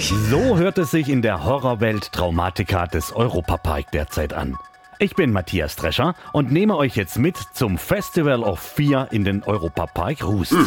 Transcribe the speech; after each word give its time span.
So 0.00 0.58
hört 0.58 0.78
es 0.78 0.90
sich 0.90 1.08
in 1.08 1.22
der 1.22 1.44
Horrorwelt 1.44 2.10
Traumatica 2.10 2.86
des 2.86 3.12
Europapark 3.12 3.92
derzeit 3.92 4.32
an. 4.32 4.56
Ich 4.98 5.16
bin 5.16 5.32
Matthias 5.32 5.74
Drescher 5.74 6.14
und 6.32 6.52
nehme 6.52 6.76
euch 6.76 6.94
jetzt 6.94 7.18
mit 7.18 7.36
zum 7.52 7.78
Festival 7.78 8.44
of 8.44 8.60
Fear 8.60 9.08
in 9.10 9.24
den 9.24 9.42
Europapark 9.42 10.22
Rust. 10.24 10.54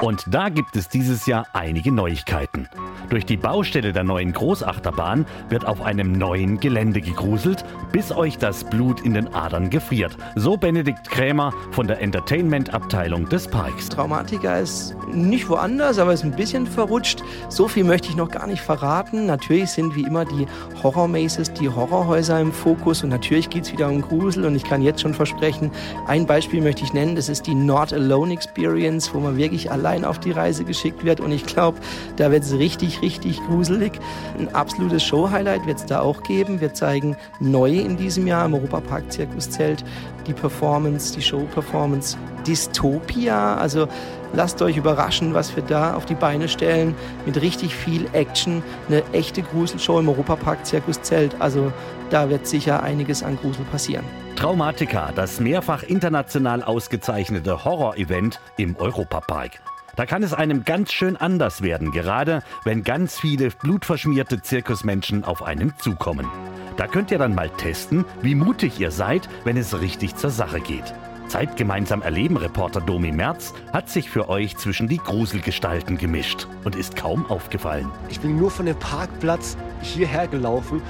Und 0.00 0.24
da 0.26 0.48
gibt 0.48 0.76
es 0.76 0.88
dieses 0.88 1.26
Jahr 1.26 1.46
einige 1.52 1.92
Neuigkeiten. 1.92 2.68
Durch 3.08 3.24
die 3.24 3.36
Baustelle 3.36 3.92
der 3.92 4.04
neuen 4.04 4.32
Großachterbahn 4.32 5.24
wird 5.48 5.66
auf 5.66 5.80
einem 5.80 6.12
neuen 6.12 6.60
Gelände 6.60 7.00
gegruselt, 7.00 7.64
bis 7.92 8.12
euch 8.12 8.36
das 8.36 8.64
Blut 8.64 9.00
in 9.00 9.14
den 9.14 9.32
Adern 9.32 9.70
gefriert. 9.70 10.16
So 10.34 10.56
Benedikt 10.56 11.08
Krämer 11.08 11.54
von 11.70 11.86
der 11.86 12.00
Entertainment-Abteilung 12.00 13.28
des 13.28 13.48
Parks. 13.48 13.88
Traumatica 13.88 14.58
ist 14.58 14.94
nicht 15.12 15.48
woanders, 15.48 15.98
aber 15.98 16.12
ist 16.12 16.24
ein 16.24 16.36
bisschen 16.36 16.66
verrutscht. 16.66 17.22
So 17.48 17.68
viel 17.68 17.84
möchte 17.84 18.08
ich 18.08 18.16
noch 18.16 18.30
gar 18.30 18.46
nicht 18.46 18.62
verraten. 18.62 19.26
Natürlich 19.26 19.70
sind 19.70 19.94
wie 19.94 20.02
immer 20.02 20.24
die 20.24 20.46
Horror-Maces, 20.82 21.52
die 21.54 21.68
Horrorhäuser 21.68 22.13
im 22.14 22.52
Fokus 22.52 23.02
und 23.02 23.08
natürlich 23.08 23.50
geht 23.50 23.64
es 23.64 23.72
wieder 23.72 23.88
um 23.88 24.00
Grusel 24.00 24.44
und 24.44 24.54
ich 24.54 24.62
kann 24.62 24.82
jetzt 24.82 25.00
schon 25.00 25.14
versprechen, 25.14 25.72
ein 26.06 26.26
Beispiel 26.26 26.60
möchte 26.60 26.84
ich 26.84 26.92
nennen, 26.92 27.16
das 27.16 27.28
ist 27.28 27.46
die 27.46 27.56
Not 27.56 27.92
Alone 27.92 28.32
Experience, 28.32 29.12
wo 29.12 29.18
man 29.18 29.36
wirklich 29.36 29.72
allein 29.72 30.04
auf 30.04 30.20
die 30.20 30.30
Reise 30.30 30.64
geschickt 30.64 31.04
wird 31.04 31.18
und 31.18 31.32
ich 31.32 31.44
glaube, 31.44 31.78
da 32.16 32.30
wird 32.30 32.44
es 32.44 32.52
richtig, 32.52 33.02
richtig 33.02 33.40
gruselig. 33.48 33.92
Ein 34.38 34.54
absolutes 34.54 35.02
Show-Highlight 35.02 35.66
wird 35.66 35.78
es 35.78 35.86
da 35.86 36.00
auch 36.00 36.22
geben. 36.22 36.60
Wir 36.60 36.72
zeigen 36.72 37.16
neu 37.40 37.70
in 37.70 37.96
diesem 37.96 38.28
Jahr 38.28 38.46
im 38.46 38.54
Europapark 38.54 39.10
Zirkuszelt 39.10 39.84
die 40.24 40.34
Performance, 40.34 41.14
die 41.14 41.22
Show-Performance 41.22 42.16
Dystopia, 42.46 43.56
also 43.56 43.88
Lasst 44.36 44.60
euch 44.62 44.76
überraschen, 44.76 45.32
was 45.32 45.54
wir 45.54 45.62
da 45.62 45.94
auf 45.94 46.06
die 46.06 46.16
Beine 46.16 46.48
stellen. 46.48 46.96
Mit 47.24 47.40
richtig 47.40 47.74
viel 47.74 48.06
Action. 48.12 48.64
Eine 48.88 49.04
echte 49.12 49.42
Gruselshow 49.42 50.00
im 50.00 50.08
Europapark 50.08 50.66
Zirkuszelt. 50.66 51.36
Also 51.38 51.72
da 52.10 52.28
wird 52.28 52.46
sicher 52.46 52.82
einiges 52.82 53.22
an 53.22 53.36
Grusel 53.36 53.64
passieren. 53.66 54.04
Traumatica, 54.34 55.12
das 55.14 55.38
mehrfach 55.38 55.84
international 55.84 56.64
ausgezeichnete 56.64 57.64
Horror-Event 57.64 58.40
im 58.56 58.74
Europapark. 58.76 59.60
Da 59.96 60.06
kann 60.06 60.22
es 60.22 60.34
einem 60.34 60.64
ganz 60.64 60.92
schön 60.92 61.16
anders 61.16 61.62
werden, 61.62 61.92
gerade 61.92 62.42
wenn 62.64 62.82
ganz 62.82 63.18
viele 63.18 63.50
blutverschmierte 63.50 64.42
Zirkusmenschen 64.42 65.24
auf 65.24 65.42
einen 65.42 65.74
zukommen. 65.78 66.28
Da 66.76 66.88
könnt 66.88 67.10
ihr 67.12 67.18
dann 67.18 67.34
mal 67.34 67.50
testen, 67.50 68.04
wie 68.20 68.34
mutig 68.34 68.80
ihr 68.80 68.90
seid, 68.90 69.28
wenn 69.44 69.56
es 69.56 69.80
richtig 69.80 70.16
zur 70.16 70.30
Sache 70.30 70.60
geht. 70.60 70.92
Zeit 71.28 71.56
gemeinsam 71.56 72.02
erleben 72.02 72.36
Reporter 72.36 72.80
Domi 72.80 73.10
Merz 73.10 73.54
hat 73.72 73.88
sich 73.88 74.10
für 74.10 74.28
euch 74.28 74.56
zwischen 74.56 74.88
die 74.88 74.98
Gruselgestalten 74.98 75.96
gemischt 75.96 76.46
und 76.64 76.76
ist 76.76 76.96
kaum 76.96 77.26
aufgefallen. 77.26 77.90
Ich 78.08 78.20
bin 78.20 78.36
nur 78.36 78.50
von 78.50 78.66
dem 78.66 78.78
Parkplatz 78.78 79.56
hierher 79.80 80.28
gelaufen 80.28 80.82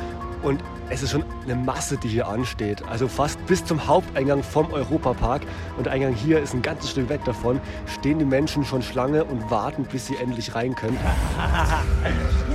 und 0.44 0.62
es 0.90 1.02
ist 1.02 1.10
schon 1.10 1.24
eine 1.44 1.54
Masse, 1.56 1.96
die 1.96 2.08
hier 2.08 2.28
ansteht. 2.28 2.86
Also 2.88 3.08
fast 3.08 3.44
bis 3.46 3.64
zum 3.64 3.86
Haupteingang 3.86 4.42
vom 4.42 4.70
Europapark. 4.72 5.42
Und 5.76 5.86
der 5.86 5.94
Eingang 5.94 6.14
hier 6.14 6.40
ist 6.40 6.54
ein 6.54 6.62
ganzes 6.62 6.90
Stück 6.90 7.08
weg 7.08 7.24
davon. 7.24 7.60
Stehen 7.98 8.18
die 8.18 8.24
Menschen 8.24 8.64
schon 8.64 8.82
Schlange 8.82 9.24
und 9.24 9.50
warten, 9.50 9.84
bis 9.84 10.06
sie 10.06 10.16
endlich 10.16 10.54
rein 10.54 10.74
können. 10.74 10.98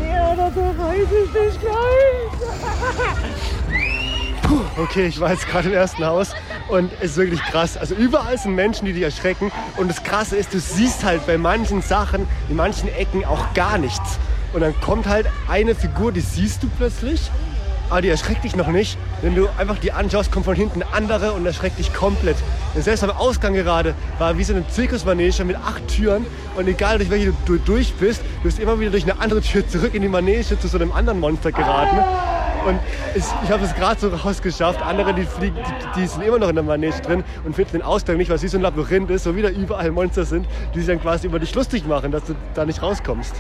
ja, 0.07 0.35
da 0.35 0.50
bereite 0.50 1.01
ich 1.01 1.33
mich 1.33 1.59
gleich. 1.59 1.73
Puh, 4.44 4.61
okay, 4.81 5.07
ich 5.07 5.19
war 5.19 5.31
jetzt 5.31 5.47
gerade 5.47 5.69
im 5.69 5.75
ersten 5.75 6.06
Haus 6.06 6.33
und 6.69 6.91
es 7.01 7.11
ist 7.11 7.17
wirklich 7.17 7.41
krass. 7.41 7.77
Also 7.77 7.95
überall 7.95 8.38
sind 8.38 8.56
Menschen, 8.56 8.85
die 8.85 8.94
dich 8.94 9.03
erschrecken. 9.03 9.51
Und 9.77 9.89
das 9.89 10.03
Krasse 10.03 10.35
ist, 10.38 10.53
du 10.53 10.59
siehst 10.59 11.03
halt 11.03 11.25
bei 11.25 11.38
manchen 11.38 11.81
Sachen, 11.81 12.27
in 12.50 12.56
manchen 12.56 12.89
Ecken 12.89 13.25
auch 13.25 13.53
gar 13.53 13.77
nichts. 13.77 14.19
Und 14.53 14.61
dann 14.61 14.79
kommt 14.81 15.07
halt 15.07 15.27
eine 15.47 15.75
Figur, 15.75 16.11
die 16.11 16.21
siehst 16.21 16.63
du 16.63 16.69
plötzlich 16.77 17.29
aber 17.89 18.01
die 18.01 18.09
erschreckt 18.09 18.44
dich 18.44 18.55
noch 18.55 18.67
nicht. 18.67 18.97
Wenn 19.22 19.35
du 19.35 19.47
einfach 19.57 19.77
die 19.77 19.91
anschaust, 19.91 20.31
kommt 20.31 20.45
von 20.45 20.55
hinten 20.55 20.83
andere 20.91 21.33
und 21.33 21.45
erschreckt 21.45 21.79
dich 21.79 21.94
komplett. 21.94 22.38
Und 22.75 22.83
selbst 22.83 23.03
am 23.03 23.11
Ausgang 23.11 23.53
gerade 23.53 23.94
war 24.17 24.38
wie 24.38 24.44
so 24.44 24.53
eine 24.53 24.67
Zirkusmanege 24.67 25.44
mit 25.45 25.55
acht 25.57 25.88
Türen 25.88 26.25
und 26.55 26.67
egal 26.67 26.97
durch 26.97 27.09
welche 27.09 27.33
du 27.45 27.57
durch 27.57 27.94
bist, 27.94 28.22
du 28.22 28.44
bist 28.44 28.59
immer 28.59 28.79
wieder 28.79 28.91
durch 28.91 29.03
eine 29.03 29.19
andere 29.19 29.41
Tür 29.41 29.67
zurück 29.67 29.94
in 29.94 30.01
die 30.01 30.07
Manege 30.07 30.59
zu 30.59 30.67
so 30.67 30.77
einem 30.77 30.91
anderen 30.91 31.19
Monster 31.19 31.51
geraten. 31.51 31.97
Und 32.67 32.79
es, 33.15 33.33
ich 33.43 33.51
habe 33.51 33.63
es 33.63 33.73
gerade 33.75 33.99
so 33.99 34.09
rausgeschafft. 34.09 34.81
Andere, 34.81 35.13
die 35.13 35.23
fliegen, 35.23 35.55
die, 35.55 36.01
die, 36.01 36.07
sind 36.07 36.23
immer 36.23 36.39
noch 36.39 36.49
in 36.49 36.55
der 36.55 36.63
Manege 36.63 36.99
drin 37.01 37.23
und 37.45 37.55
finden 37.55 37.73
den 37.73 37.81
Ausgang 37.81 38.17
nicht, 38.17 38.29
weil 38.29 38.35
es 38.35 38.43
wie 38.43 38.47
so 38.47 38.57
ein 38.57 38.61
Labyrinth 38.61 39.09
ist, 39.09 39.23
so 39.23 39.35
wieder 39.35 39.49
überall 39.51 39.91
Monster 39.91 40.25
sind, 40.25 40.45
die 40.73 40.79
sich 40.79 40.87
dann 40.87 41.01
quasi 41.01 41.27
über 41.27 41.39
dich 41.39 41.53
lustig 41.55 41.87
machen, 41.87 42.11
dass 42.11 42.25
du 42.25 42.35
da 42.53 42.65
nicht 42.65 42.81
rauskommst. 42.81 43.35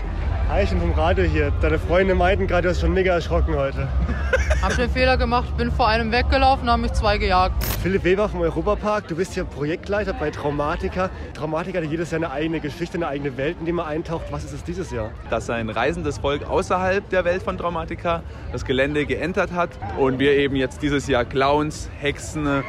Hi, 0.49 0.63
ich 0.63 0.69
bin 0.71 0.79
vom 0.79 0.93
Radio 0.93 1.25
hier. 1.25 1.51
Deine 1.61 1.77
Freunde 1.77 2.15
meinten 2.15 2.47
gerade, 2.47 2.63
du 2.63 2.69
hast 2.69 2.81
schon 2.81 2.93
mega 2.93 3.13
erschrocken 3.13 3.55
heute. 3.55 3.87
Hab 4.61 4.75
den 4.75 4.89
Fehler 4.89 5.15
gemacht, 5.15 5.55
bin 5.57 5.71
vor 5.71 5.87
einem 5.87 6.11
weggelaufen, 6.11 6.69
haben 6.69 6.81
mich 6.81 6.93
zwei 6.93 7.17
gejagt. 7.17 7.63
Philipp 7.81 8.03
Weber 8.03 8.27
vom 8.27 8.41
Europapark, 8.41 9.07
du 9.07 9.15
bist 9.15 9.33
hier 9.33 9.45
Projektleiter 9.45 10.11
bei 10.11 10.31
Traumatica. 10.31 11.09
Traumatica 11.33 11.77
hat 11.79 11.85
jedes 11.85 12.11
Jahr 12.11 12.21
eine 12.21 12.31
eigene 12.31 12.59
Geschichte, 12.59 12.97
eine 12.97 13.07
eigene 13.07 13.37
Welt, 13.37 13.55
in 13.59 13.67
die 13.67 13.71
man 13.71 13.85
eintaucht. 13.85 14.25
Was 14.31 14.43
ist 14.43 14.51
es 14.51 14.63
dieses 14.63 14.91
Jahr? 14.91 15.11
Dass 15.29 15.49
ein 15.49 15.69
reisendes 15.69 16.17
Volk 16.17 16.43
außerhalb 16.49 17.07
der 17.09 17.23
Welt 17.23 17.41
von 17.41 17.57
Traumatica 17.57 18.21
das 18.51 18.65
Gelände 18.65 19.05
geentert 19.09 19.51
hat 19.51 19.71
und 19.97 20.19
wir 20.19 20.33
eben 20.33 20.55
jetzt 20.55 20.81
dieses 20.81 21.07
Jahr 21.07 21.25
Clowns, 21.25 21.89
Hexen, 21.99 22.45
äh, 22.47 22.63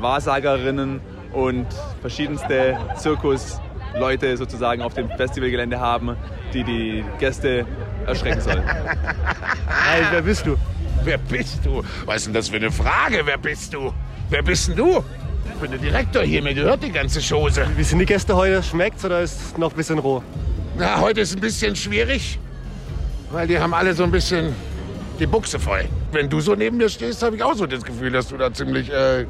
Wahrsagerinnen 0.00 1.00
und 1.32 1.66
verschiedenste 2.00 2.78
Zirkusleute 2.96 4.36
sozusagen 4.36 4.80
auf 4.80 4.94
dem 4.94 5.10
Festivalgelände 5.10 5.78
haben, 5.78 6.16
die 6.54 6.64
die 6.64 7.04
Gäste 7.18 7.66
erschrecken 8.06 8.40
sollen. 8.40 8.62
Hey, 9.88 10.04
wer 10.10 10.22
bist 10.22 10.46
du? 10.46 10.56
Wer 11.04 11.18
bist 11.18 11.64
du? 11.64 11.82
Was 12.06 12.16
ist 12.16 12.26
denn 12.26 12.34
das 12.34 12.48
für 12.48 12.56
eine 12.56 12.72
Frage? 12.72 13.20
Wer 13.24 13.38
bist 13.38 13.72
du? 13.72 13.92
Wer 14.30 14.42
bist 14.42 14.68
denn 14.68 14.76
du? 14.76 15.04
Ich 15.46 15.60
bin 15.60 15.70
der 15.70 15.78
Direktor 15.78 16.22
hier, 16.22 16.42
mir 16.42 16.54
gehört 16.54 16.82
die 16.82 16.90
ganze 16.90 17.20
Chose. 17.20 17.64
Wie 17.76 17.84
sind 17.84 18.00
die 18.00 18.06
Gäste 18.06 18.34
heute? 18.34 18.62
Schmeckt's 18.62 19.04
oder 19.04 19.20
ist 19.20 19.40
es 19.40 19.58
noch 19.58 19.70
ein 19.70 19.76
bisschen 19.76 19.98
roh? 19.98 20.22
Na, 20.76 21.00
heute 21.00 21.20
ist 21.20 21.34
ein 21.34 21.40
bisschen 21.40 21.76
schwierig, 21.76 22.38
weil 23.30 23.46
die 23.46 23.58
haben 23.58 23.74
alle 23.74 23.94
so 23.94 24.02
ein 24.02 24.10
bisschen 24.10 24.54
die 25.18 25.26
Buchse 25.26 25.58
voll. 25.58 25.84
Wenn 26.12 26.28
du 26.28 26.40
so 26.40 26.54
neben 26.54 26.76
mir 26.76 26.88
stehst, 26.88 27.22
habe 27.22 27.36
ich 27.36 27.42
auch 27.42 27.54
so 27.54 27.66
das 27.66 27.82
Gefühl, 27.82 28.10
dass 28.10 28.28
du 28.28 28.36
da 28.36 28.52
ziemlich. 28.52 28.90
Äh 28.92 29.26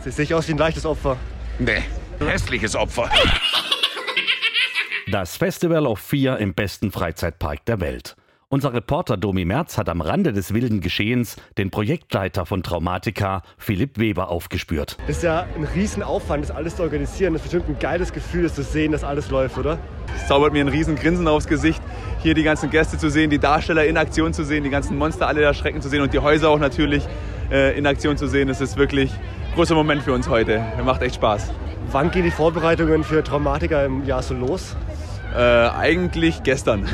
Siehst 0.00 0.18
nicht 0.18 0.34
aus 0.34 0.48
wie 0.48 0.52
ein 0.52 0.58
leichtes 0.58 0.84
Opfer. 0.84 1.16
Nee, 1.58 1.82
hässliches 2.18 2.74
Opfer. 2.74 3.08
Das 5.10 5.36
Festival 5.36 5.86
of 5.86 6.00
Fear 6.00 6.38
im 6.38 6.54
besten 6.54 6.90
Freizeitpark 6.90 7.64
der 7.66 7.80
Welt. 7.80 8.16
Unser 8.52 8.74
Reporter 8.74 9.16
Domi 9.16 9.46
Merz 9.46 9.78
hat 9.78 9.88
am 9.88 10.02
Rande 10.02 10.34
des 10.34 10.52
wilden 10.52 10.82
Geschehens 10.82 11.36
den 11.56 11.70
Projektleiter 11.70 12.44
von 12.44 12.62
Traumatica, 12.62 13.40
Philipp 13.56 13.98
Weber, 13.98 14.28
aufgespürt. 14.28 14.98
Das 15.06 15.16
ist 15.16 15.22
ja 15.22 15.46
ein 15.56 15.64
Riesenaufwand, 15.64 16.44
das 16.44 16.50
alles 16.50 16.76
zu 16.76 16.82
organisieren. 16.82 17.32
Das 17.32 17.40
ist 17.40 17.50
bestimmt 17.50 17.74
ein 17.74 17.78
geiles 17.80 18.12
Gefühl, 18.12 18.42
das 18.42 18.54
zu 18.54 18.62
sehen, 18.62 18.92
dass 18.92 19.04
alles 19.04 19.30
läuft, 19.30 19.56
oder? 19.56 19.78
Es 20.14 20.28
zaubert 20.28 20.52
mir 20.52 20.62
ein 20.62 20.68
riesen 20.68 20.96
Grinsen 20.96 21.26
aufs 21.28 21.46
Gesicht, 21.46 21.80
hier 22.18 22.34
die 22.34 22.42
ganzen 22.42 22.68
Gäste 22.68 22.98
zu 22.98 23.08
sehen, 23.08 23.30
die 23.30 23.38
Darsteller 23.38 23.86
in 23.86 23.96
Aktion 23.96 24.34
zu 24.34 24.44
sehen, 24.44 24.64
die 24.64 24.70
ganzen 24.70 24.98
Monster 24.98 25.28
alle 25.28 25.40
da 25.40 25.54
schrecken 25.54 25.80
zu 25.80 25.88
sehen 25.88 26.02
und 26.02 26.12
die 26.12 26.18
Häuser 26.18 26.50
auch 26.50 26.58
natürlich 26.58 27.08
äh, 27.50 27.78
in 27.78 27.86
Aktion 27.86 28.18
zu 28.18 28.26
sehen. 28.26 28.48
Das 28.48 28.60
ist 28.60 28.76
wirklich 28.76 29.10
ein 29.12 29.54
großer 29.54 29.74
Moment 29.74 30.02
für 30.02 30.12
uns 30.12 30.28
heute. 30.28 30.62
Macht 30.84 31.00
echt 31.00 31.14
Spaß. 31.14 31.50
Wann 31.90 32.10
gehen 32.10 32.24
die 32.24 32.30
Vorbereitungen 32.30 33.02
für 33.02 33.24
Traumatica 33.24 33.86
im 33.86 34.04
Jahr 34.04 34.22
so 34.22 34.34
los? 34.34 34.76
Äh, 35.34 35.38
eigentlich 35.38 36.42
gestern. 36.42 36.86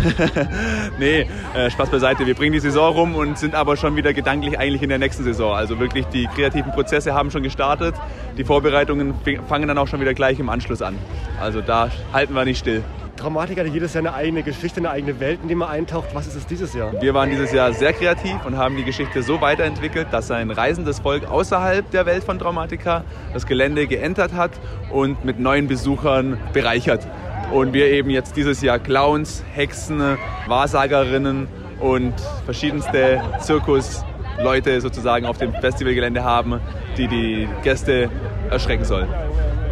nee, 0.98 1.26
äh, 1.54 1.70
Spaß 1.70 1.90
beiseite. 1.90 2.26
Wir 2.26 2.34
bringen 2.34 2.52
die 2.52 2.60
Saison 2.60 2.94
rum 2.94 3.14
und 3.16 3.36
sind 3.36 3.54
aber 3.54 3.76
schon 3.76 3.96
wieder 3.96 4.12
gedanklich 4.12 4.58
eigentlich 4.58 4.82
in 4.82 4.88
der 4.88 4.98
nächsten 4.98 5.24
Saison. 5.24 5.54
Also 5.54 5.80
wirklich 5.80 6.06
die 6.06 6.26
kreativen 6.26 6.70
Prozesse 6.72 7.14
haben 7.14 7.30
schon 7.30 7.42
gestartet. 7.42 7.94
Die 8.36 8.44
Vorbereitungen 8.44 9.14
fangen 9.48 9.66
dann 9.66 9.78
auch 9.78 9.88
schon 9.88 10.00
wieder 10.00 10.14
gleich 10.14 10.38
im 10.38 10.48
Anschluss 10.48 10.82
an. 10.82 10.96
Also 11.40 11.60
da 11.60 11.90
halten 12.12 12.34
wir 12.34 12.44
nicht 12.44 12.58
still. 12.58 12.84
Dramatik 13.18 13.58
hat 13.58 13.66
jedes 13.66 13.94
Jahr 13.94 14.04
eine 14.04 14.14
eigene 14.14 14.44
Geschichte, 14.44 14.78
eine 14.78 14.90
eigene 14.90 15.18
Welt, 15.18 15.40
in 15.42 15.48
die 15.48 15.56
man 15.56 15.68
eintaucht. 15.68 16.14
Was 16.14 16.28
ist 16.28 16.36
es 16.36 16.46
dieses 16.46 16.72
Jahr? 16.74 16.92
Wir 17.02 17.14
waren 17.14 17.28
dieses 17.28 17.52
Jahr 17.52 17.72
sehr 17.72 17.92
kreativ 17.92 18.36
und 18.46 18.56
haben 18.56 18.76
die 18.76 18.84
Geschichte 18.84 19.24
so 19.24 19.40
weiterentwickelt, 19.40 20.06
dass 20.12 20.30
ein 20.30 20.52
reisendes 20.52 21.00
Volk 21.00 21.28
außerhalb 21.28 21.90
der 21.90 22.06
Welt 22.06 22.22
von 22.22 22.38
Dramatica 22.38 23.02
das 23.34 23.46
Gelände 23.46 23.88
geentert 23.88 24.34
hat 24.34 24.52
und 24.92 25.24
mit 25.24 25.40
neuen 25.40 25.66
Besuchern 25.66 26.38
bereichert. 26.52 27.08
Und 27.52 27.72
wir 27.72 27.86
eben 27.86 28.10
jetzt 28.10 28.36
dieses 28.36 28.60
Jahr 28.60 28.78
Clowns, 28.78 29.42
Hexen, 29.54 30.18
Wahrsagerinnen 30.46 31.48
und 31.80 32.14
verschiedenste 32.44 33.22
Zirkusleute 33.40 34.80
sozusagen 34.80 35.24
auf 35.24 35.38
dem 35.38 35.54
Festivalgelände 35.54 36.22
haben, 36.22 36.60
die 36.96 37.08
die 37.08 37.48
Gäste 37.62 38.10
erschrecken 38.50 38.84
sollen. 38.84 39.08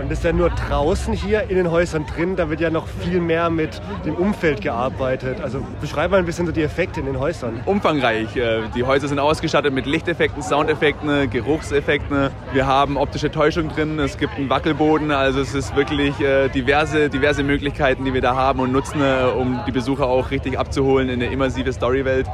Und 0.06 0.12
das 0.12 0.20
ist 0.20 0.24
ja 0.24 0.32
nur 0.32 0.50
draußen 0.50 1.14
hier 1.14 1.50
in 1.50 1.56
den 1.56 1.68
Häusern 1.68 2.06
drin. 2.06 2.36
Da 2.36 2.48
wird 2.48 2.60
ja 2.60 2.70
noch 2.70 2.86
viel 2.86 3.18
mehr 3.18 3.50
mit 3.50 3.82
dem 4.04 4.14
Umfeld 4.14 4.60
gearbeitet. 4.60 5.40
Also 5.40 5.58
beschreib 5.80 6.12
mal 6.12 6.18
ein 6.18 6.26
bisschen 6.26 6.46
so 6.46 6.52
die 6.52 6.62
Effekte 6.62 7.00
in 7.00 7.06
den 7.06 7.18
Häusern. 7.18 7.60
Umfangreich. 7.64 8.36
Äh, 8.36 8.60
die 8.76 8.84
Häuser 8.84 9.08
sind 9.08 9.18
ausgestattet 9.18 9.72
mit 9.72 9.84
Lichteffekten, 9.84 10.44
Soundeffekten, 10.44 11.28
Geruchseffekten. 11.28 12.30
Wir 12.52 12.66
haben 12.68 12.96
optische 12.96 13.32
Täuschung 13.32 13.68
drin. 13.68 13.98
Es 13.98 14.16
gibt 14.16 14.36
einen 14.36 14.48
Wackelboden. 14.48 15.10
Also 15.10 15.40
es 15.40 15.56
ist 15.56 15.74
wirklich 15.74 16.20
äh, 16.20 16.50
diverse, 16.50 17.10
diverse 17.10 17.42
Möglichkeiten, 17.42 18.04
die 18.04 18.14
wir 18.14 18.20
da 18.20 18.36
haben 18.36 18.60
und 18.60 18.70
nutzen, 18.70 19.00
äh, 19.00 19.24
um 19.36 19.58
die 19.66 19.72
Besucher 19.72 20.06
auch 20.06 20.30
richtig 20.30 20.56
abzuholen 20.56 21.08
in 21.08 21.20
eine 21.20 21.32
immersive 21.32 21.72
Storywelt 21.72 22.28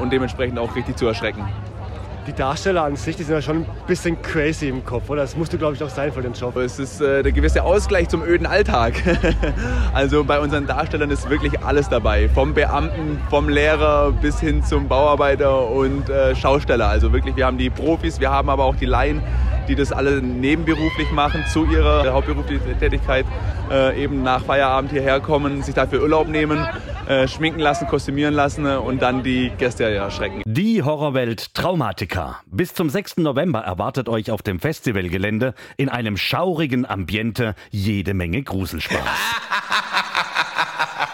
und 0.00 0.12
dementsprechend 0.12 0.58
auch 0.58 0.74
richtig 0.74 0.96
zu 0.96 1.06
erschrecken 1.06 1.44
die 2.26 2.32
Darsteller 2.32 2.84
an 2.84 2.96
sich, 2.96 3.16
die 3.16 3.24
sind 3.24 3.34
ja 3.34 3.42
schon 3.42 3.58
ein 3.58 3.66
bisschen 3.86 4.20
crazy 4.22 4.68
im 4.68 4.84
Kopf, 4.84 5.10
oder? 5.10 5.22
Das 5.22 5.36
musst 5.36 5.52
du, 5.52 5.58
glaube 5.58 5.74
ich, 5.74 5.82
auch 5.82 5.88
sein 5.88 6.12
für 6.12 6.22
den 6.22 6.32
Job. 6.32 6.56
Es 6.56 6.78
ist 6.78 7.00
äh, 7.00 7.22
der 7.22 7.32
gewisse 7.32 7.64
Ausgleich 7.64 8.08
zum 8.08 8.22
öden 8.22 8.46
Alltag. 8.46 8.94
also 9.92 10.24
bei 10.24 10.38
unseren 10.38 10.66
Darstellern 10.66 11.10
ist 11.10 11.28
wirklich 11.28 11.60
alles 11.60 11.88
dabei. 11.88 12.28
Vom 12.28 12.54
Beamten, 12.54 13.18
vom 13.30 13.48
Lehrer 13.48 14.12
bis 14.12 14.38
hin 14.40 14.62
zum 14.62 14.88
Bauarbeiter 14.88 15.68
und 15.68 16.08
äh, 16.08 16.34
Schausteller. 16.34 16.88
Also 16.88 17.12
wirklich, 17.12 17.36
wir 17.36 17.46
haben 17.46 17.58
die 17.58 17.70
Profis, 17.70 18.20
wir 18.20 18.30
haben 18.30 18.48
aber 18.48 18.64
auch 18.64 18.76
die 18.76 18.86
Laien, 18.86 19.22
die 19.68 19.74
das 19.74 19.92
alle 19.92 20.20
nebenberuflich 20.22 21.10
machen, 21.12 21.44
zu 21.52 21.66
ihrer 21.66 22.12
hauptberuflichen 22.12 22.78
Tätigkeit 22.78 23.26
äh, 23.70 24.02
eben 24.02 24.22
nach 24.22 24.44
Feierabend 24.44 24.92
hierher 24.92 25.20
kommen, 25.20 25.62
sich 25.62 25.74
dafür 25.74 26.02
Urlaub 26.02 26.28
nehmen, 26.28 26.66
äh, 27.08 27.26
schminken 27.28 27.60
lassen, 27.60 27.86
kostümieren 27.86 28.34
lassen 28.34 28.66
und 28.66 29.02
dann 29.02 29.22
die 29.22 29.50
Gäste 29.58 29.84
erschrecken. 29.84 30.42
Die 30.46 30.82
Horrorwelt 30.82 31.54
Traumatica. 31.54 32.40
Bis 32.46 32.74
zum 32.74 32.90
6. 32.90 33.18
November 33.18 33.60
erwartet 33.60 34.08
euch 34.08 34.30
auf 34.30 34.42
dem 34.42 34.60
Festivalgelände 34.60 35.54
in 35.76 35.88
einem 35.88 36.16
schaurigen 36.16 36.88
Ambiente 36.88 37.54
jede 37.70 38.14
Menge 38.14 38.42
Gruselspaß. 38.42 39.00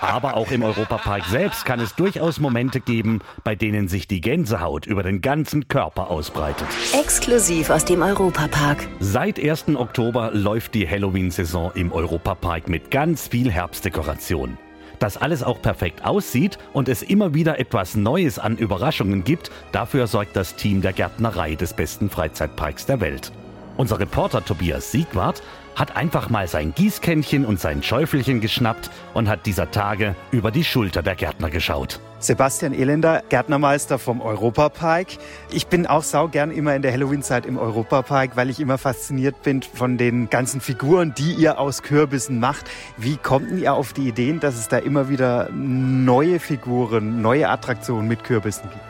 Aber 0.01 0.37
auch 0.37 0.51
im 0.51 0.63
Europapark 0.63 1.25
selbst 1.27 1.65
kann 1.65 1.81
es 1.81 1.95
durchaus 1.95 2.39
Momente 2.39 2.81
geben, 2.81 3.21
bei 3.45 3.55
denen 3.55 3.89
sich 3.89 4.07
die 4.07 4.21
Gänsehaut 4.21 4.87
über 4.87 5.03
den 5.03 5.21
ganzen 5.21 5.69
Körper 5.69 6.11
ausbreitet. 6.11 6.69
Exklusiv 6.93 7.71
aus 7.71 7.85
dem 7.85 8.03
Europapark. 8.03 8.87
Seit 9.01 9.39
1. 9.39 9.69
Oktober 9.75 10.31
läuft 10.33 10.75
die 10.75 10.89
Halloween-Saison 10.89 11.73
im 11.75 11.93
Europapark 11.93 12.69
mit 12.69 12.91
ganz 12.91 13.29
viel 13.29 13.51
Herbstdekoration. 13.51 14.57
Dass 14.99 15.17
alles 15.17 15.43
auch 15.43 15.63
perfekt 15.63 16.05
aussieht 16.05 16.59
und 16.73 16.89
es 16.89 17.03
immer 17.03 17.35
wieder 17.35 17.59
etwas 17.59 17.95
Neues 17.95 18.39
an 18.39 18.57
Überraschungen 18.57 19.25
gibt, 19.25 19.51
dafür 19.73 20.07
sorgt 20.07 20.35
das 20.37 20.57
Team 20.57 20.81
der 20.83 20.93
Gärtnerei 20.93 21.55
des 21.55 21.73
besten 21.73 22.11
Freizeitparks 22.11 22.87
der 22.87 23.01
Welt. 23.01 23.33
Unser 23.77 24.01
Reporter 24.01 24.45
Tobias 24.45 24.91
Siegwart 24.91 25.41
hat 25.79 25.97
einfach 25.97 26.29
mal 26.29 26.49
sein 26.49 26.75
Gießkännchen 26.75 27.45
und 27.45 27.61
sein 27.61 27.83
Schäufelchen 27.83 28.41
geschnappt 28.41 28.91
und 29.15 29.29
hat 29.29 29.47
dieser 29.47 29.71
Tage 29.71 30.17
über 30.33 30.51
die 30.51 30.65
Schulter 30.65 31.03
der 31.03 31.15
Gärtner 31.15 31.51
geschaut. 31.51 32.01
Sebastian 32.19 32.75
Elender, 32.75 33.23
Gärtnermeister 33.29 34.01
vom 34.01 34.21
Europapark. 34.21 35.07
Ich 35.53 35.69
bin 35.69 35.87
auch 35.87 36.03
sau 36.03 36.27
gern 36.27 36.51
immer 36.51 36.75
in 36.75 36.83
der 36.83 36.93
Halloween-Zeit 36.93 37.47
im 37.47 37.57
Europapark, 37.57 38.37
weil 38.37 38.51
ich 38.51 38.59
immer 38.59 38.77
fasziniert 38.77 39.43
bin 39.45 39.63
von 39.63 39.99
den 39.99 40.29
ganzen 40.29 40.61
Figuren, 40.61 41.15
die 41.17 41.35
ihr 41.35 41.61
aus 41.61 41.83
Kürbissen 41.85 42.41
macht. 42.41 42.69
Wie 42.97 43.17
kommt 43.17 43.53
ihr 43.53 43.73
auf 43.73 43.93
die 43.93 44.09
Ideen, 44.09 44.41
dass 44.41 44.57
es 44.57 44.67
da 44.67 44.79
immer 44.79 45.09
wieder 45.09 45.49
neue 45.53 46.41
Figuren, 46.41 47.23
neue 47.23 47.49
Attraktionen 47.49 48.09
mit 48.09 48.25
Kürbissen 48.25 48.69
gibt? 48.69 48.88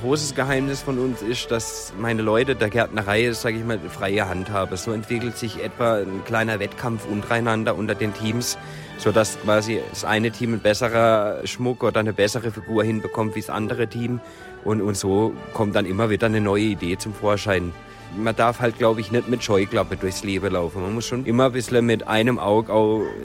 Großes 0.00 0.34
Geheimnis 0.34 0.80
von 0.80 0.98
uns 0.98 1.22
ist, 1.22 1.50
dass 1.50 1.92
meine 1.98 2.22
Leute 2.22 2.54
der 2.54 2.70
Gärtnerei, 2.70 3.32
sage 3.32 3.56
ich 3.56 3.64
mal, 3.64 3.80
freie 3.80 4.28
Hand 4.28 4.50
haben. 4.50 4.76
So 4.76 4.92
entwickelt 4.92 5.36
sich 5.36 5.62
etwa 5.62 5.96
ein 5.96 6.24
kleiner 6.24 6.60
Wettkampf 6.60 7.04
untereinander 7.06 7.74
unter 7.76 7.96
den 7.96 8.14
Teams, 8.14 8.56
sodass 8.98 9.38
quasi 9.40 9.80
das 9.90 10.04
eine 10.04 10.30
Team 10.30 10.54
ein 10.54 10.60
besserer 10.60 11.44
Schmuck 11.46 11.82
oder 11.82 12.00
eine 12.00 12.12
bessere 12.12 12.52
Figur 12.52 12.84
hinbekommt 12.84 13.34
wie 13.34 13.40
das 13.40 13.50
andere 13.50 13.88
Team. 13.88 14.20
Und, 14.64 14.82
und 14.82 14.96
so 14.96 15.32
kommt 15.52 15.74
dann 15.74 15.84
immer 15.84 16.10
wieder 16.10 16.26
eine 16.26 16.40
neue 16.40 16.64
Idee 16.64 16.96
zum 16.96 17.12
Vorschein. 17.12 17.72
Man 18.16 18.36
darf 18.36 18.60
halt, 18.60 18.78
glaube 18.78 19.00
ich, 19.00 19.10
nicht 19.10 19.28
mit 19.28 19.42
Scheuklappe 19.42 19.96
durchs 19.96 20.22
Leben 20.22 20.52
laufen. 20.52 20.80
Man 20.80 20.94
muss 20.94 21.06
schon 21.06 21.26
immer 21.26 21.46
ein 21.46 21.52
bisschen 21.52 21.84
mit 21.84 22.06
einem 22.06 22.38
Auge 22.38 22.72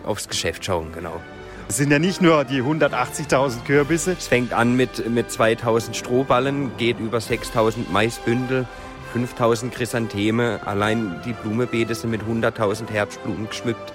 aufs 0.05 0.27
Geschäft 0.27 0.65
schauen, 0.65 0.91
genau. 0.91 1.21
Es 1.69 1.77
sind 1.77 1.91
ja 1.91 1.99
nicht 1.99 2.21
nur 2.21 2.43
die 2.43 2.61
180.000 2.61 3.63
Kürbisse. 3.63 4.15
Es 4.17 4.27
fängt 4.27 4.53
an 4.53 4.75
mit, 4.75 5.09
mit 5.09 5.29
2.000 5.29 5.93
Strohballen, 5.93 6.75
geht 6.77 6.99
über 6.99 7.17
6.000 7.17 7.89
Maisbündel, 7.91 8.67
5.000 9.15 9.71
Chrysantheme. 9.71 10.59
Allein 10.65 11.21
die 11.25 11.33
Blumenbeete 11.33 11.95
sind 11.95 12.11
mit 12.11 12.21
100.000 12.23 12.89
Herbstblumen 12.91 13.47
geschmückt. 13.47 13.93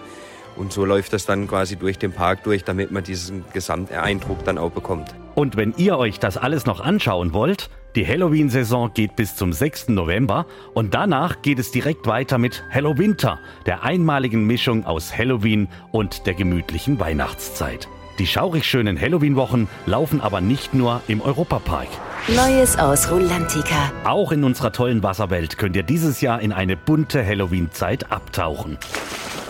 Und 0.56 0.72
so 0.72 0.84
läuft 0.84 1.12
das 1.12 1.26
dann 1.26 1.46
quasi 1.46 1.76
durch 1.76 1.98
den 1.98 2.12
Park 2.12 2.42
durch, 2.42 2.64
damit 2.64 2.90
man 2.90 3.04
diesen 3.04 3.44
Gesamteindruck 3.52 4.44
dann 4.44 4.58
auch 4.58 4.72
bekommt. 4.72 5.14
Und 5.38 5.56
wenn 5.56 5.72
ihr 5.76 5.96
euch 5.96 6.18
das 6.18 6.36
alles 6.36 6.66
noch 6.66 6.80
anschauen 6.80 7.32
wollt, 7.32 7.70
die 7.94 8.04
Halloween-Saison 8.04 8.90
geht 8.92 9.14
bis 9.14 9.36
zum 9.36 9.52
6. 9.52 9.90
November 9.90 10.46
und 10.74 10.94
danach 10.94 11.42
geht 11.42 11.60
es 11.60 11.70
direkt 11.70 12.08
weiter 12.08 12.38
mit 12.38 12.64
Hallowinter, 12.72 13.38
der 13.64 13.84
einmaligen 13.84 14.48
Mischung 14.48 14.84
aus 14.84 15.16
Halloween 15.16 15.68
und 15.92 16.26
der 16.26 16.34
gemütlichen 16.34 16.98
Weihnachtszeit. 16.98 17.86
Die 18.18 18.26
schaurig 18.26 18.64
schönen 18.64 19.00
Halloween-Wochen 19.00 19.68
laufen 19.86 20.20
aber 20.20 20.40
nicht 20.40 20.74
nur 20.74 21.02
im 21.06 21.20
Europapark. 21.20 21.86
Neues 22.26 22.76
aus 22.76 23.08
Rulantica. 23.08 23.92
Auch 24.02 24.32
in 24.32 24.42
unserer 24.42 24.72
tollen 24.72 25.04
Wasserwelt 25.04 25.56
könnt 25.56 25.76
ihr 25.76 25.84
dieses 25.84 26.20
Jahr 26.20 26.40
in 26.40 26.50
eine 26.52 26.76
bunte 26.76 27.24
Halloween-Zeit 27.24 28.10
abtauchen. 28.10 28.76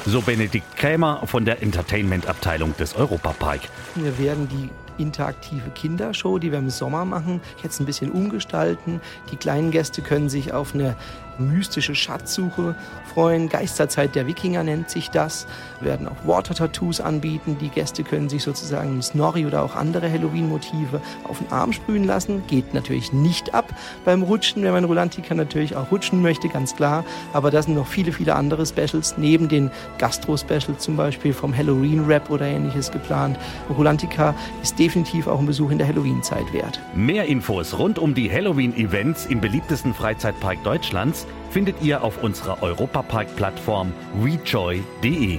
So 0.04 0.20
Benedikt 0.20 0.76
Krämer 0.76 1.22
von 1.24 1.46
der 1.46 1.62
Entertainment-Abteilung 1.62 2.76
des 2.76 2.94
Europapark. 2.94 3.60
Wir 3.94 4.18
werden 4.18 4.48
die 4.50 4.68
interaktive 4.98 5.70
Kindershow, 5.70 6.38
die 6.38 6.52
wir 6.52 6.58
im 6.58 6.70
Sommer 6.70 7.04
machen, 7.04 7.40
jetzt 7.62 7.80
ein 7.80 7.86
bisschen 7.86 8.10
umgestalten. 8.10 9.00
Die 9.32 9.36
kleinen 9.36 9.70
Gäste 9.70 10.02
können 10.02 10.28
sich 10.28 10.52
auf 10.52 10.74
eine 10.74 10.96
mystische 11.38 11.94
Schatzsuche 11.94 12.74
freuen. 13.14 13.48
Geisterzeit 13.48 14.14
der 14.14 14.26
Wikinger 14.26 14.62
nennt 14.62 14.90
sich 14.90 15.10
das. 15.10 15.46
Wir 15.80 15.90
werden 15.90 16.08
auch 16.08 16.26
Water-Tattoos 16.26 17.00
anbieten. 17.00 17.56
Die 17.60 17.68
Gäste 17.68 18.04
können 18.04 18.28
sich 18.28 18.42
sozusagen 18.42 19.00
Snorri 19.02 19.46
oder 19.46 19.62
auch 19.62 19.76
andere 19.76 20.10
Halloween-Motive 20.10 21.00
auf 21.24 21.38
den 21.38 21.52
Arm 21.52 21.72
sprühen 21.72 22.04
lassen. 22.04 22.42
Geht 22.46 22.74
natürlich 22.74 23.12
nicht 23.12 23.54
ab 23.54 23.72
beim 24.04 24.22
Rutschen, 24.22 24.62
wenn 24.62 24.72
man 24.72 24.84
Rolantica 24.84 25.34
natürlich 25.34 25.76
auch 25.76 25.90
rutschen 25.90 26.22
möchte, 26.22 26.48
ganz 26.48 26.74
klar. 26.74 27.04
Aber 27.32 27.50
da 27.50 27.62
sind 27.62 27.74
noch 27.74 27.86
viele, 27.86 28.12
viele 28.12 28.34
andere 28.34 28.66
Specials, 28.66 29.16
neben 29.16 29.48
den 29.48 29.70
Gastro-Specials 29.98 30.78
zum 30.78 30.96
Beispiel 30.96 31.32
vom 31.32 31.56
Halloween-Rap 31.56 32.30
oder 32.30 32.46
ähnliches 32.46 32.90
geplant. 32.90 33.38
Rolantica 33.68 34.34
ist 34.62 34.78
definitiv 34.78 35.26
auch 35.26 35.38
ein 35.38 35.46
Besuch 35.46 35.70
in 35.70 35.78
der 35.78 35.86
Halloween-Zeit 35.86 36.52
wert. 36.52 36.80
Mehr 36.94 37.26
Infos 37.26 37.78
rund 37.78 37.98
um 37.98 38.14
die 38.14 38.30
Halloween-Events 38.30 39.26
im 39.26 39.40
beliebtesten 39.40 39.94
Freizeitpark 39.94 40.62
Deutschlands 40.64 41.26
findet 41.50 41.80
ihr 41.82 42.02
auf 42.02 42.22
unserer 42.22 42.62
Europapark-Plattform 42.62 43.92
rejoy.de. 44.22 45.38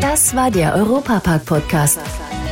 Das 0.00 0.34
war 0.36 0.50
der 0.50 0.74
Europapark-Podcast. 0.74 2.00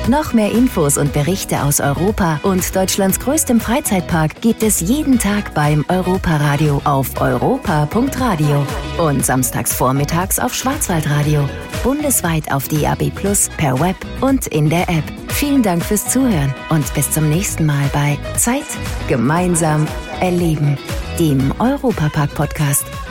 Noch 0.08 0.32
mehr 0.32 0.52
Infos 0.52 0.98
und 0.98 1.12
Berichte 1.12 1.62
aus 1.62 1.80
Europa 1.80 2.38
und 2.44 2.76
Deutschlands 2.76 3.18
größtem 3.18 3.58
Freizeitpark 3.58 4.40
gibt 4.40 4.62
es 4.62 4.80
jeden 4.80 5.18
Tag 5.18 5.52
beim 5.52 5.84
Europaradio 5.88 6.80
auf 6.84 7.20
europa.radio 7.20 8.64
und 8.98 9.26
samstags 9.26 9.74
vormittags 9.74 10.38
auf 10.38 10.54
Schwarzwaldradio. 10.54 11.48
Bundesweit 11.82 12.52
auf 12.52 12.68
DAB 12.68 13.10
Plus, 13.16 13.48
per 13.56 13.80
Web 13.80 13.96
und 14.20 14.46
in 14.46 14.70
der 14.70 14.88
App. 14.88 15.04
Vielen 15.28 15.62
Dank 15.62 15.84
fürs 15.84 16.08
Zuhören 16.08 16.54
und 16.70 16.94
bis 16.94 17.10
zum 17.10 17.28
nächsten 17.28 17.66
Mal 17.66 17.90
bei 17.92 18.16
Zeit 18.36 18.66
gemeinsam 19.08 19.88
erleben 20.20 20.78
dem 21.18 21.52
Europapark 21.58 22.34
Podcast. 22.34 23.05